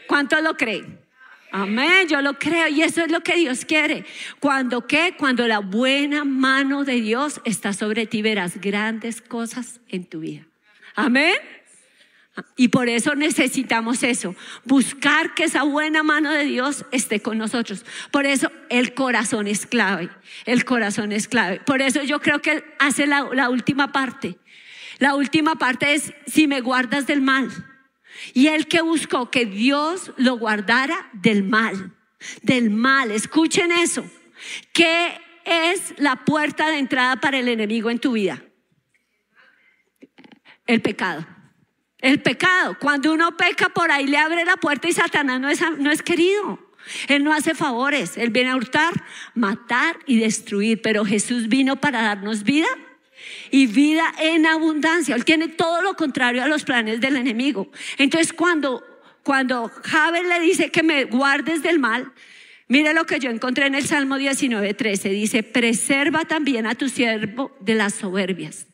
[0.06, 1.00] ¿Cuántos lo creen?
[1.52, 4.04] Amén, yo lo creo y eso es lo que Dios quiere.
[4.38, 5.14] Cuando qué?
[5.18, 10.46] Cuando la buena mano de Dios está sobre ti, verás grandes cosas en tu vida.
[10.94, 11.34] Amén.
[12.56, 17.84] Y por eso necesitamos eso, buscar que esa buena mano de Dios esté con nosotros.
[18.12, 20.10] Por eso el corazón es clave,
[20.46, 21.60] el corazón es clave.
[21.60, 24.38] Por eso yo creo que hace la, la última parte.
[24.98, 27.50] La última parte es si me guardas del mal.
[28.32, 31.96] Y Él que buscó que Dios lo guardara del mal,
[32.42, 33.10] del mal.
[33.10, 34.04] Escuchen eso.
[34.72, 38.42] ¿Qué es la puerta de entrada para el enemigo en tu vida?
[40.66, 41.26] El pecado.
[42.00, 42.76] El pecado.
[42.80, 46.02] Cuando uno peca por ahí le abre la puerta y Satanás no es, no es
[46.02, 46.58] querido.
[47.08, 48.16] Él no hace favores.
[48.16, 48.92] Él viene a hurtar,
[49.34, 50.80] matar y destruir.
[50.82, 52.68] Pero Jesús vino para darnos vida
[53.50, 55.14] y vida en abundancia.
[55.14, 57.70] Él tiene todo lo contrario a los planes del enemigo.
[57.98, 58.82] Entonces cuando,
[59.22, 59.70] cuando
[60.28, 62.12] le dice que me guardes del mal,
[62.68, 65.10] mire lo que yo encontré en el Salmo 19, 13.
[65.10, 68.66] Dice, preserva también a tu siervo de las soberbias,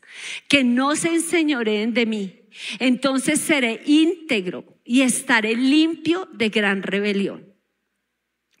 [0.47, 2.46] que no se enseñoreen de mí
[2.79, 7.53] entonces seré íntegro y estaré limpio de gran rebelión.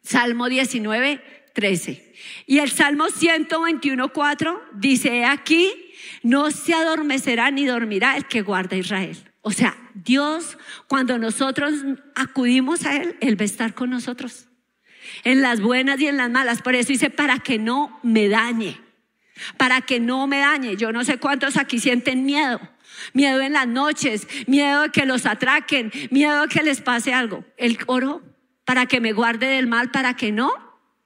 [0.03, 1.21] Salmo 19,
[1.53, 2.13] 13.
[2.45, 5.71] Y el Salmo 121, 4 dice, aquí
[6.23, 9.17] no se adormecerá ni dormirá el que guarda Israel.
[9.41, 10.57] O sea, Dios,
[10.87, 11.73] cuando nosotros
[12.15, 14.47] acudimos a Él, Él va a estar con nosotros.
[15.23, 16.61] En las buenas y en las malas.
[16.61, 18.79] Por eso dice, para que no me dañe.
[19.57, 20.75] Para que no me dañe.
[20.75, 22.59] Yo no sé cuántos aquí sienten miedo
[23.13, 27.45] miedo en las noches, miedo de que los atraquen, miedo de que les pase algo.
[27.57, 28.21] El oro
[28.65, 30.51] para que me guarde del mal, para que no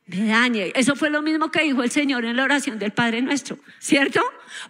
[0.08, 0.71] me dañe.
[0.75, 4.21] Eso fue lo mismo que dijo el Señor en la oración del Padre nuestro, ¿cierto?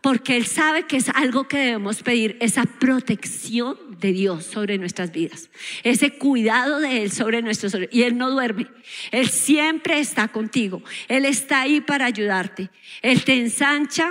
[0.01, 5.11] Porque Él sabe que es algo que debemos pedir, esa protección de Dios sobre nuestras
[5.11, 5.49] vidas,
[5.83, 7.75] ese cuidado de Él sobre nuestros...
[7.91, 8.67] Y Él no duerme,
[9.11, 12.69] Él siempre está contigo, Él está ahí para ayudarte,
[13.01, 14.09] Él te ensancha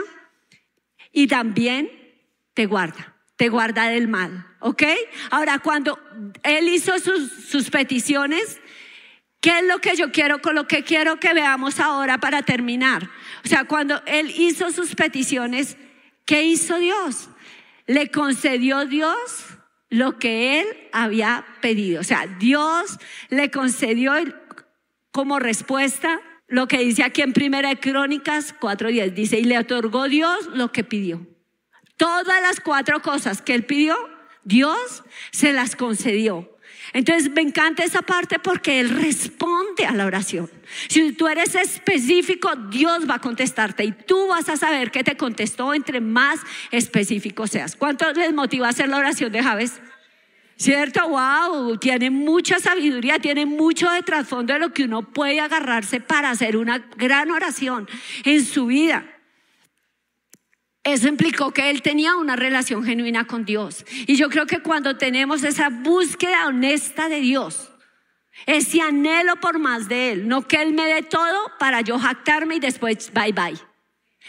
[1.13, 2.00] y también
[2.61, 4.83] te guarda, te guarda del mal, ¿ok?
[5.31, 5.99] Ahora, cuando
[6.43, 8.61] Él hizo sus, sus peticiones,
[9.41, 13.09] ¿qué es lo que yo quiero con lo que quiero que veamos ahora para terminar?
[13.47, 15.79] O sea, cuando Él hizo sus peticiones,
[16.27, 17.31] ¿qué hizo Dios?
[17.87, 19.47] Le concedió Dios
[19.89, 22.03] lo que Él había pedido.
[22.03, 22.99] O sea, Dios
[23.31, 24.13] le concedió
[25.13, 29.15] como respuesta lo que dice aquí en Primera de Crónicas 4.10.
[29.15, 31.27] Dice, y le otorgó Dios lo que pidió.
[32.01, 33.95] Todas las cuatro cosas que él pidió,
[34.43, 36.57] Dios se las concedió.
[36.95, 40.51] Entonces me encanta esa parte porque Él responde a la oración.
[40.89, 45.19] Si tú eres específico, Dios va a contestarte y tú vas a saber que te
[45.19, 47.77] contestó entre más específico seas.
[47.77, 49.79] ¿Cuánto les motiva hacer la oración de Javes?
[50.57, 51.07] ¿Cierto?
[51.07, 51.77] ¡Wow!
[51.77, 56.57] Tiene mucha sabiduría, tiene mucho de trasfondo de lo que uno puede agarrarse para hacer
[56.57, 57.87] una gran oración
[58.25, 59.20] en su vida.
[60.83, 63.85] Eso implicó que él tenía una relación genuina con Dios.
[64.07, 67.71] Y yo creo que cuando tenemos esa búsqueda honesta de Dios,
[68.47, 72.57] ese anhelo por más de Él, no que Él me dé todo para yo jactarme
[72.57, 73.59] y después bye bye.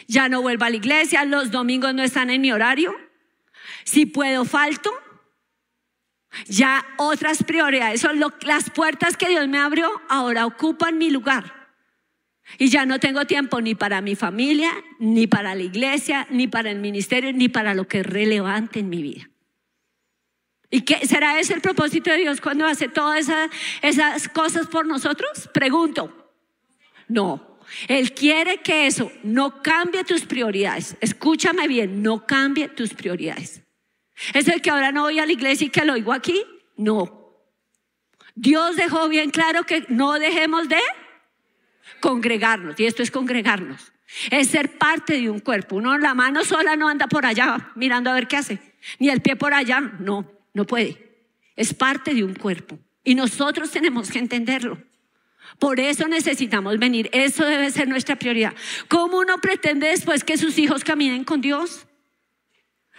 [0.07, 2.93] Ya no vuelvo a la iglesia, los domingos no están en mi horario.
[3.83, 4.91] Si puedo, falto.
[6.47, 11.60] Ya otras prioridades son las puertas que Dios me abrió, ahora ocupan mi lugar.
[12.57, 16.71] Y ya no tengo tiempo ni para mi familia, ni para la iglesia, ni para
[16.71, 19.29] el ministerio, ni para lo que es relevante en mi vida.
[20.69, 23.27] ¿Y qué será ese el propósito de Dios cuando hace todas
[23.81, 25.49] esas, cosas por nosotros?
[25.53, 26.33] Pregunto.
[27.09, 27.59] No.
[27.87, 30.97] Él quiere que eso no cambie tus prioridades.
[31.01, 33.61] Escúchame bien, no cambie tus prioridades.
[34.33, 36.41] ¿Es el que ahora no voy a la iglesia y que lo oigo aquí?
[36.77, 37.21] No.
[38.35, 40.79] Dios dejó bien claro que no dejemos de
[41.99, 43.91] congregarnos, y esto es congregarnos,
[44.29, 45.75] es ser parte de un cuerpo.
[45.75, 48.59] Uno la mano sola no anda por allá mirando a ver qué hace,
[48.99, 51.11] ni el pie por allá, no, no puede.
[51.55, 54.77] Es parte de un cuerpo y nosotros tenemos que entenderlo.
[55.59, 58.53] Por eso necesitamos venir, eso debe ser nuestra prioridad.
[58.87, 61.85] ¿Cómo uno pretende después que sus hijos caminen con Dios?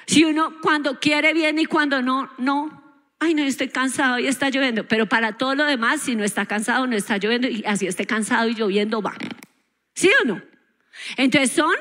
[0.07, 2.82] Si uno cuando quiere viene y cuando no, no
[3.23, 4.87] ay, no, estoy cansado y está lloviendo.
[4.89, 8.05] Pero para todo lo demás, si no está cansado, no está lloviendo y así esté
[8.05, 9.15] cansado y lloviendo, va.
[9.95, 10.43] ¿Sí o no?
[11.17, 11.75] Entonces son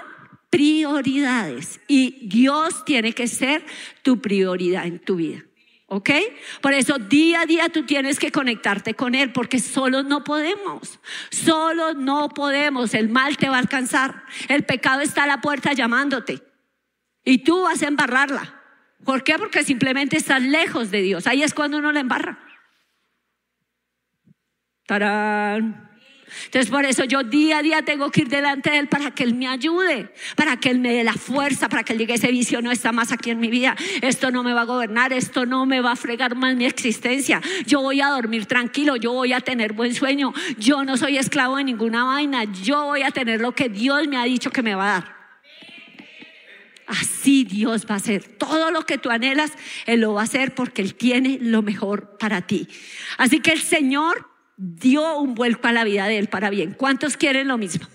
[0.49, 3.65] prioridades y Dios tiene que ser
[4.03, 5.43] tu prioridad en tu vida.
[5.87, 6.09] ¿Ok?
[6.61, 10.99] Por eso día a día tú tienes que conectarte con Él, porque solo no podemos,
[11.31, 15.73] solo no podemos, el mal te va a alcanzar, el pecado está a la puerta
[15.73, 16.41] llamándote
[17.25, 18.60] y tú vas a embarrarla.
[19.05, 19.37] ¿Por qué?
[19.37, 21.27] Porque simplemente estás lejos de Dios.
[21.27, 22.39] Ahí es cuando uno le embarra.
[24.85, 25.91] ¡Tarán!
[26.45, 29.23] Entonces por eso yo día a día tengo que ir delante de Él para que
[29.23, 32.31] Él me ayude, para que Él me dé la fuerza, para que Él diga, ese
[32.31, 35.45] vicio no está más aquí en mi vida, esto no me va a gobernar, esto
[35.45, 39.33] no me va a fregar más mi existencia, yo voy a dormir tranquilo, yo voy
[39.33, 43.41] a tener buen sueño, yo no soy esclavo de ninguna vaina, yo voy a tener
[43.41, 45.20] lo que Dios me ha dicho que me va a dar.
[46.91, 48.25] Así Dios va a hacer.
[48.37, 49.53] Todo lo que tú anhelas,
[49.85, 52.67] Él lo va a hacer porque Él tiene lo mejor para ti.
[53.17, 54.27] Así que el Señor
[54.57, 56.73] dio un vuelco a la vida de Él para bien.
[56.73, 57.87] ¿Cuántos quieren lo mismo?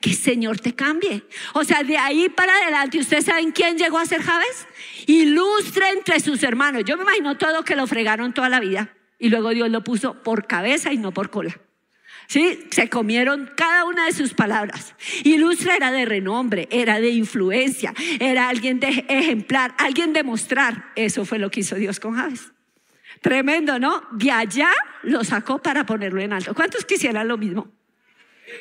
[0.00, 1.22] Que el Señor te cambie.
[1.52, 4.66] O sea, de ahí para adelante, ¿ustedes saben quién llegó a ser Javes?
[5.06, 6.82] Ilustre entre sus hermanos.
[6.84, 10.24] Yo me imagino todo que lo fregaron toda la vida y luego Dios lo puso
[10.24, 11.56] por cabeza y no por cola.
[12.26, 12.66] ¿Sí?
[12.70, 14.94] Se comieron cada una de sus palabras.
[15.24, 20.92] Ilustra era de renombre, era de influencia, era alguien de ejemplar, alguien de mostrar.
[20.96, 22.52] Eso fue lo que hizo Dios con Javes.
[23.20, 24.02] Tremendo, ¿no?
[24.12, 24.70] De allá
[25.02, 26.54] lo sacó para ponerlo en alto.
[26.54, 27.72] ¿Cuántos quisieran lo mismo?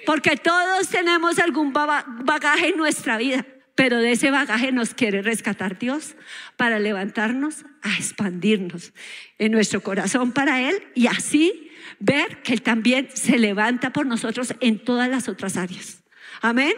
[0.05, 3.45] Porque todos tenemos algún bagaje en nuestra vida,
[3.75, 6.15] pero de ese bagaje nos quiere rescatar Dios
[6.57, 8.93] para levantarnos a expandirnos
[9.37, 11.69] en nuestro corazón para Él y así
[12.03, 16.03] ver que Él también se levanta por nosotros en todas las otras áreas.
[16.41, 16.73] Amén.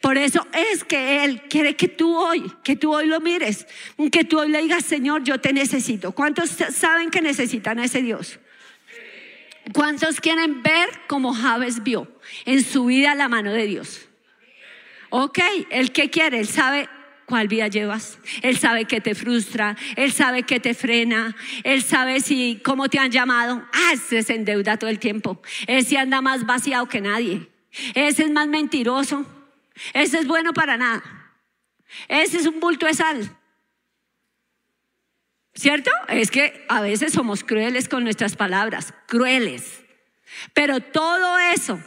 [0.00, 3.66] Por eso es que Él quiere que tú hoy, que tú hoy lo mires,
[4.10, 6.12] que tú hoy le digas, Señor, yo te necesito.
[6.12, 8.38] ¿Cuántos saben que necesitan a ese Dios?
[9.74, 12.10] ¿Cuántos quieren ver como Javes vio
[12.46, 14.08] en su vida la mano de Dios?
[15.10, 15.38] Ok,
[15.70, 16.88] el que quiere, él sabe
[17.26, 18.18] cuál vida llevas.
[18.42, 22.98] Él sabe que te frustra, Él sabe que te frena, Él sabe si cómo te
[22.98, 23.66] han llamado.
[23.72, 25.40] Ah, ese se endeuda todo el tiempo.
[25.66, 27.48] Ese anda más vaciado que nadie.
[27.94, 29.26] Ese es más mentiroso.
[29.92, 31.02] Ese es bueno para nada.
[32.08, 33.36] Ese es un bulto de sal.
[35.54, 35.90] ¿Cierto?
[36.08, 39.84] Es que a veces somos crueles con nuestras palabras, crueles.
[40.52, 41.80] Pero todo eso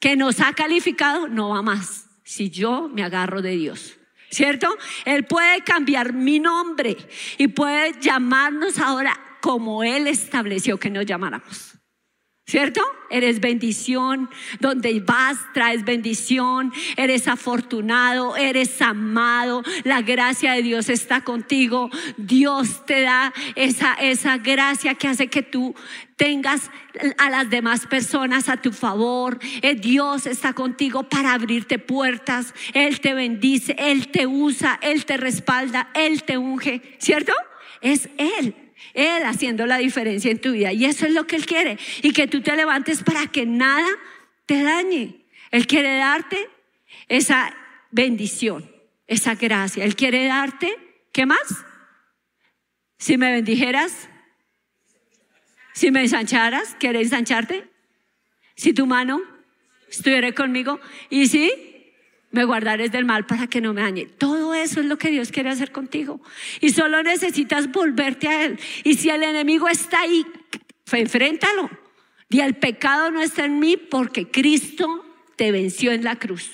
[0.00, 3.97] que nos ha calificado no va más si yo me agarro de Dios.
[4.30, 4.68] ¿Cierto?
[5.04, 6.96] Él puede cambiar mi nombre
[7.36, 11.77] y puede llamarnos ahora como Él estableció que nos llamáramos.
[12.48, 12.80] ¿Cierto?
[13.10, 21.20] Eres bendición, donde vas traes bendición, eres afortunado, eres amado, la gracia de Dios está
[21.20, 25.74] contigo, Dios te da esa, esa gracia que hace que tú
[26.16, 26.70] tengas
[27.18, 29.38] a las demás personas a tu favor.
[29.60, 35.18] Eh, Dios está contigo para abrirte puertas, Él te bendice, Él te usa, Él te
[35.18, 37.34] respalda, Él te unge, ¿cierto?
[37.82, 38.67] Es Él.
[38.94, 40.72] Él haciendo la diferencia en tu vida.
[40.72, 41.78] Y eso es lo que Él quiere.
[42.02, 43.88] Y que tú te levantes para que nada
[44.46, 45.24] te dañe.
[45.50, 46.48] Él quiere darte
[47.08, 47.54] esa
[47.90, 48.70] bendición,
[49.06, 49.84] esa gracia.
[49.84, 50.76] Él quiere darte,
[51.12, 51.64] ¿qué más?
[52.98, 54.08] Si me bendijeras,
[55.72, 57.68] si me ensancharas, ¿quieres ensancharte?
[58.56, 59.20] Si tu mano
[59.90, 60.80] estuviera conmigo.
[61.10, 61.67] Y si
[62.30, 64.06] me guardares del mal para que no me dañe.
[64.06, 66.20] Todo eso es lo que Dios quiere hacer contigo.
[66.60, 68.58] Y solo necesitas volverte a Él.
[68.84, 70.26] Y si el enemigo está ahí,
[70.92, 71.70] enfréntalo.
[72.28, 75.04] Y el pecado no está en mí porque Cristo
[75.36, 76.50] te venció en la cruz.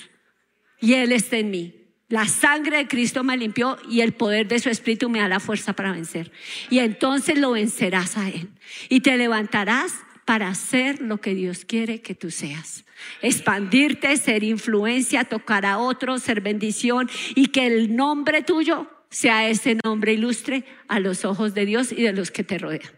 [0.81, 1.75] Y Él está en mí.
[2.09, 5.41] La sangre de Cristo me limpió y el poder de su Espíritu me da la
[5.41, 6.31] fuerza para vencer.
[6.71, 8.51] Y entonces lo vencerás a Él.
[8.89, 9.95] Y te levantarás
[10.25, 12.85] para hacer lo que Dios quiere que tú seas.
[13.23, 19.79] Expandirte, ser influencia, tocar a otros, ser bendición y que el nombre tuyo sea ese
[19.85, 22.91] nombre ilustre a los ojos de Dios y de los que te rodean.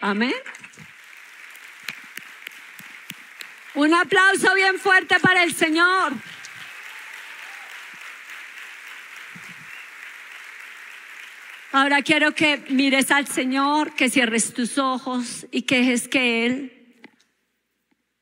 [0.00, 0.34] Amén.
[3.74, 6.12] Un aplauso bien fuerte para el Señor.
[11.76, 17.02] Ahora quiero que mires al Señor, que cierres tus ojos y que dejes que Él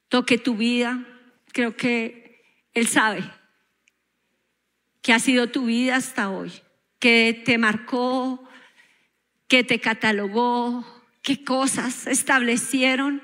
[0.08, 1.06] toque tu vida.
[1.52, 2.40] Creo que
[2.72, 3.22] Él sabe
[5.02, 6.50] que ha sido tu vida hasta hoy,
[6.98, 8.42] que te marcó,
[9.48, 10.86] que te catalogó,
[11.20, 13.22] qué cosas establecieron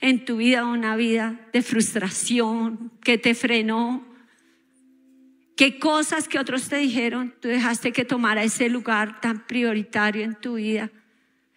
[0.00, 4.04] en tu vida una vida de frustración, que te frenó,
[5.58, 10.36] ¿Qué cosas que otros te dijeron tú dejaste que tomara ese lugar tan prioritario en
[10.36, 10.92] tu vida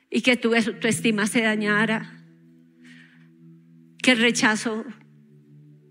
[0.09, 2.11] y que tu, estima se dañara?
[4.01, 4.85] Que el rechazo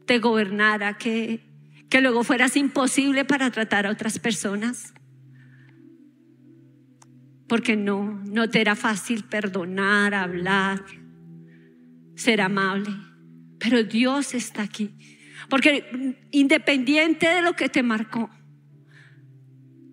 [0.06, 1.46] te gobernara, que,
[1.88, 4.92] que luego fueras imposible para tratar a otras personas.
[7.46, 10.84] Porque no, no te era fácil perdonar, hablar,
[12.16, 12.90] ser amable.
[13.60, 18.30] Pero Dios está aquí porque independiente de lo que te marcó,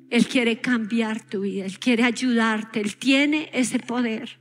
[0.09, 4.39] Él quiere cambiar tu vida, Él quiere ayudarte, Él tiene ese poder,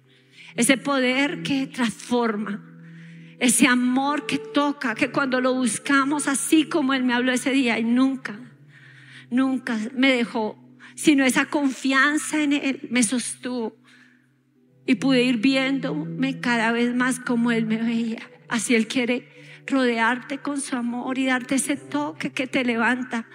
[0.54, 2.64] ese poder que transforma,
[3.38, 7.78] ese amor que toca, que cuando lo buscamos así como Él me habló ese día
[7.78, 8.38] y nunca,
[9.30, 10.58] nunca me dejó,
[10.94, 13.76] sino esa confianza en Él me sostuvo
[14.86, 18.22] y pude ir viéndome cada vez más como Él me veía.
[18.48, 19.28] Así Él quiere
[19.66, 23.26] rodearte con su amor y darte ese toque que te levanta,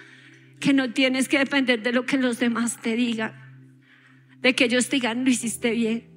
[0.60, 3.34] que no tienes que depender de lo que los demás te digan,
[4.40, 6.08] de que ellos te digan, lo hiciste bien,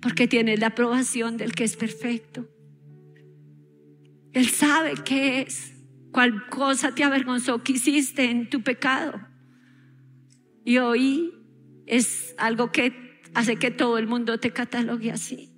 [0.00, 2.48] porque tienes la aprobación del que es perfecto.
[4.32, 5.72] Él sabe qué es,
[6.12, 9.20] cuál cosa te avergonzó que hiciste en tu pecado.
[10.64, 11.32] Y hoy
[11.86, 15.52] es algo que hace que todo el mundo te catalogue así.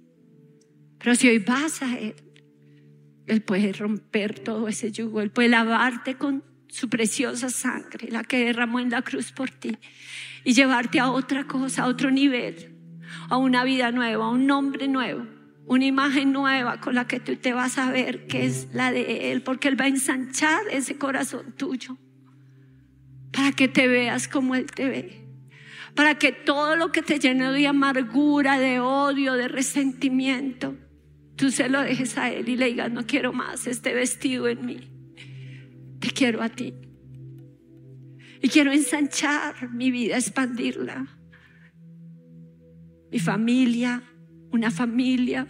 [0.99, 2.15] Pero si hoy vas a Él,
[3.29, 8.45] él puede romper todo ese yugo, Él puede lavarte con su preciosa sangre, la que
[8.45, 9.77] derramó en la cruz por ti,
[10.45, 12.75] y llevarte a otra cosa, a otro nivel,
[13.29, 15.27] a una vida nueva, a un nombre nuevo,
[15.67, 19.31] una imagen nueva con la que tú te vas a ver, que es la de
[19.33, 21.99] Él, porque Él va a ensanchar ese corazón tuyo,
[23.31, 25.27] para que te veas como Él te ve,
[25.95, 30.77] para que todo lo que te llene de amargura, de odio, de resentimiento,
[31.39, 34.67] tú se lo dejes a Él y le digas, no quiero más este vestido en
[34.67, 34.81] mí.
[36.01, 36.75] Te quiero a ti.
[38.43, 41.07] Y quiero ensanchar mi vida, expandirla.
[43.11, 44.03] Mi familia,
[44.51, 45.47] una familia,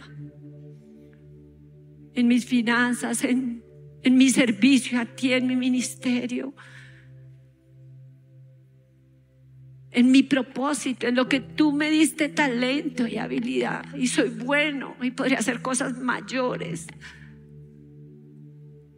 [2.13, 3.63] en mis finanzas, en,
[4.03, 6.53] en mi servicio a ti, en mi ministerio,
[9.91, 14.95] en mi propósito, en lo que tú me diste talento y habilidad y soy bueno
[15.01, 16.87] y podría hacer cosas mayores.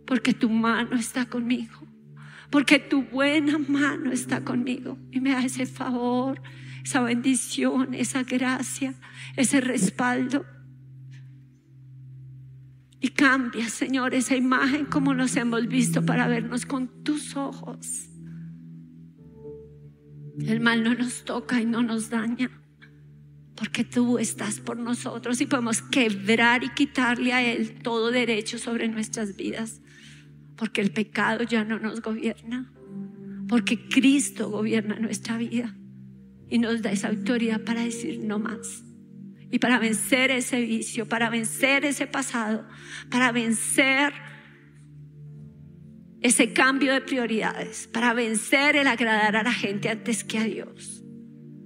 [0.06, 1.88] Porque tu mano está conmigo,
[2.50, 6.42] porque tu buena mano está conmigo y me da ese favor,
[6.84, 8.94] esa bendición, esa gracia,
[9.38, 10.46] ese respaldo.
[13.00, 18.11] Y cambia, Señor, esa imagen como nos hemos visto para vernos con tus ojos
[20.40, 22.50] el mal no nos toca y no nos daña,
[23.56, 28.88] porque tú estás por nosotros y podemos quebrar y quitarle a Él todo derecho sobre
[28.88, 29.82] nuestras vidas,
[30.56, 32.72] porque el pecado ya no nos gobierna,
[33.48, 35.76] porque Cristo gobierna nuestra vida
[36.50, 38.84] y nos da esa autoridad para decir no más.
[39.52, 42.68] Y para vencer ese vicio, para vencer ese pasado,
[43.10, 44.14] para vencer
[46.22, 51.04] ese cambio de prioridades, para vencer el agradar a la gente antes que a Dios,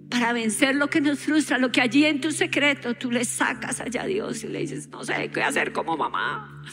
[0.09, 3.81] para vencer lo que nos frustra, lo que allí en tu secreto tú le sacas
[3.81, 6.63] allá a Dios y le dices, no sé qué hacer como mamá,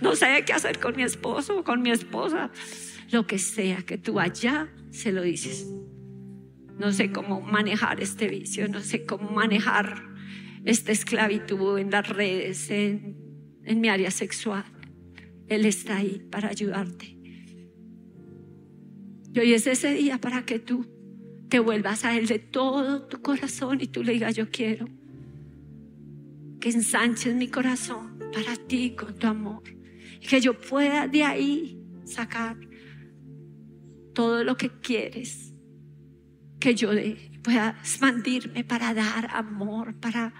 [0.00, 2.52] no sé qué hacer con mi esposo, con mi esposa,
[3.10, 5.66] lo que sea que tú allá se lo dices.
[6.78, 10.02] No sé cómo manejar este vicio, no sé cómo manejar
[10.64, 13.16] esta esclavitud en las redes, en,
[13.64, 14.64] en mi área sexual.
[15.48, 17.21] Él está ahí para ayudarte.
[19.32, 20.86] Y hoy es ese día para que tú
[21.48, 24.88] te vuelvas a Él de todo tu corazón y tú le digas, yo quiero
[26.60, 29.62] que ensanches mi corazón para ti con tu amor.
[30.20, 32.56] Y que yo pueda de ahí sacar
[34.14, 35.52] todo lo que quieres
[36.60, 36.90] que yo.
[37.42, 40.32] Pueda expandirme para dar amor, para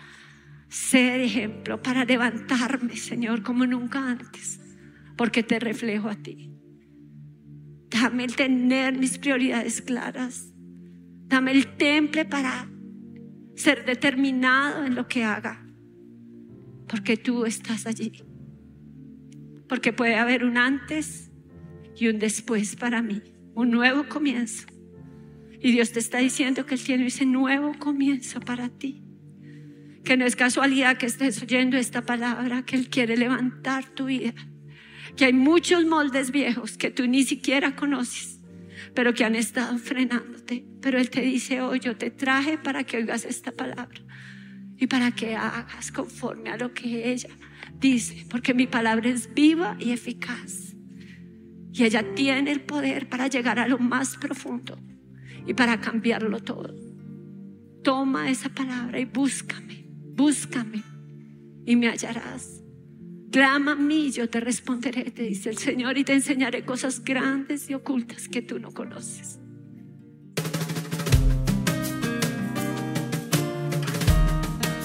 [0.68, 4.60] ser ejemplo, para levantarme, Señor, como nunca antes,
[5.16, 6.51] porque te reflejo a ti.
[7.92, 10.52] Dame el tener mis prioridades claras.
[11.26, 12.68] Dame el temple para
[13.54, 15.66] ser determinado en lo que haga.
[16.88, 18.12] Porque tú estás allí.
[19.68, 21.30] Porque puede haber un antes
[21.96, 23.22] y un después para mí.
[23.54, 24.66] Un nuevo comienzo.
[25.60, 29.02] Y Dios te está diciendo que Él tiene ese nuevo comienzo para ti.
[30.02, 34.34] Que no es casualidad que estés oyendo esta palabra, que Él quiere levantar tu vida
[35.16, 38.40] que hay muchos moldes viejos que tú ni siquiera conoces,
[38.94, 40.64] pero que han estado frenándote.
[40.80, 44.00] Pero Él te dice, hoy yo te traje para que oigas esta palabra
[44.76, 47.30] y para que hagas conforme a lo que ella
[47.78, 50.74] dice, porque mi palabra es viva y eficaz.
[51.72, 54.78] Y ella tiene el poder para llegar a lo más profundo
[55.46, 56.74] y para cambiarlo todo.
[57.82, 60.82] Toma esa palabra y búscame, búscame
[61.64, 62.61] y me hallarás.
[63.32, 67.70] Clama a mí, yo te responderé, te dice el Señor, y te enseñaré cosas grandes
[67.70, 69.38] y ocultas que tú no conoces.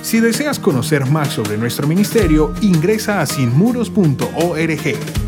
[0.02, 5.27] Si deseas conocer más sobre nuestro ministerio, ingresa a sinmuros.org.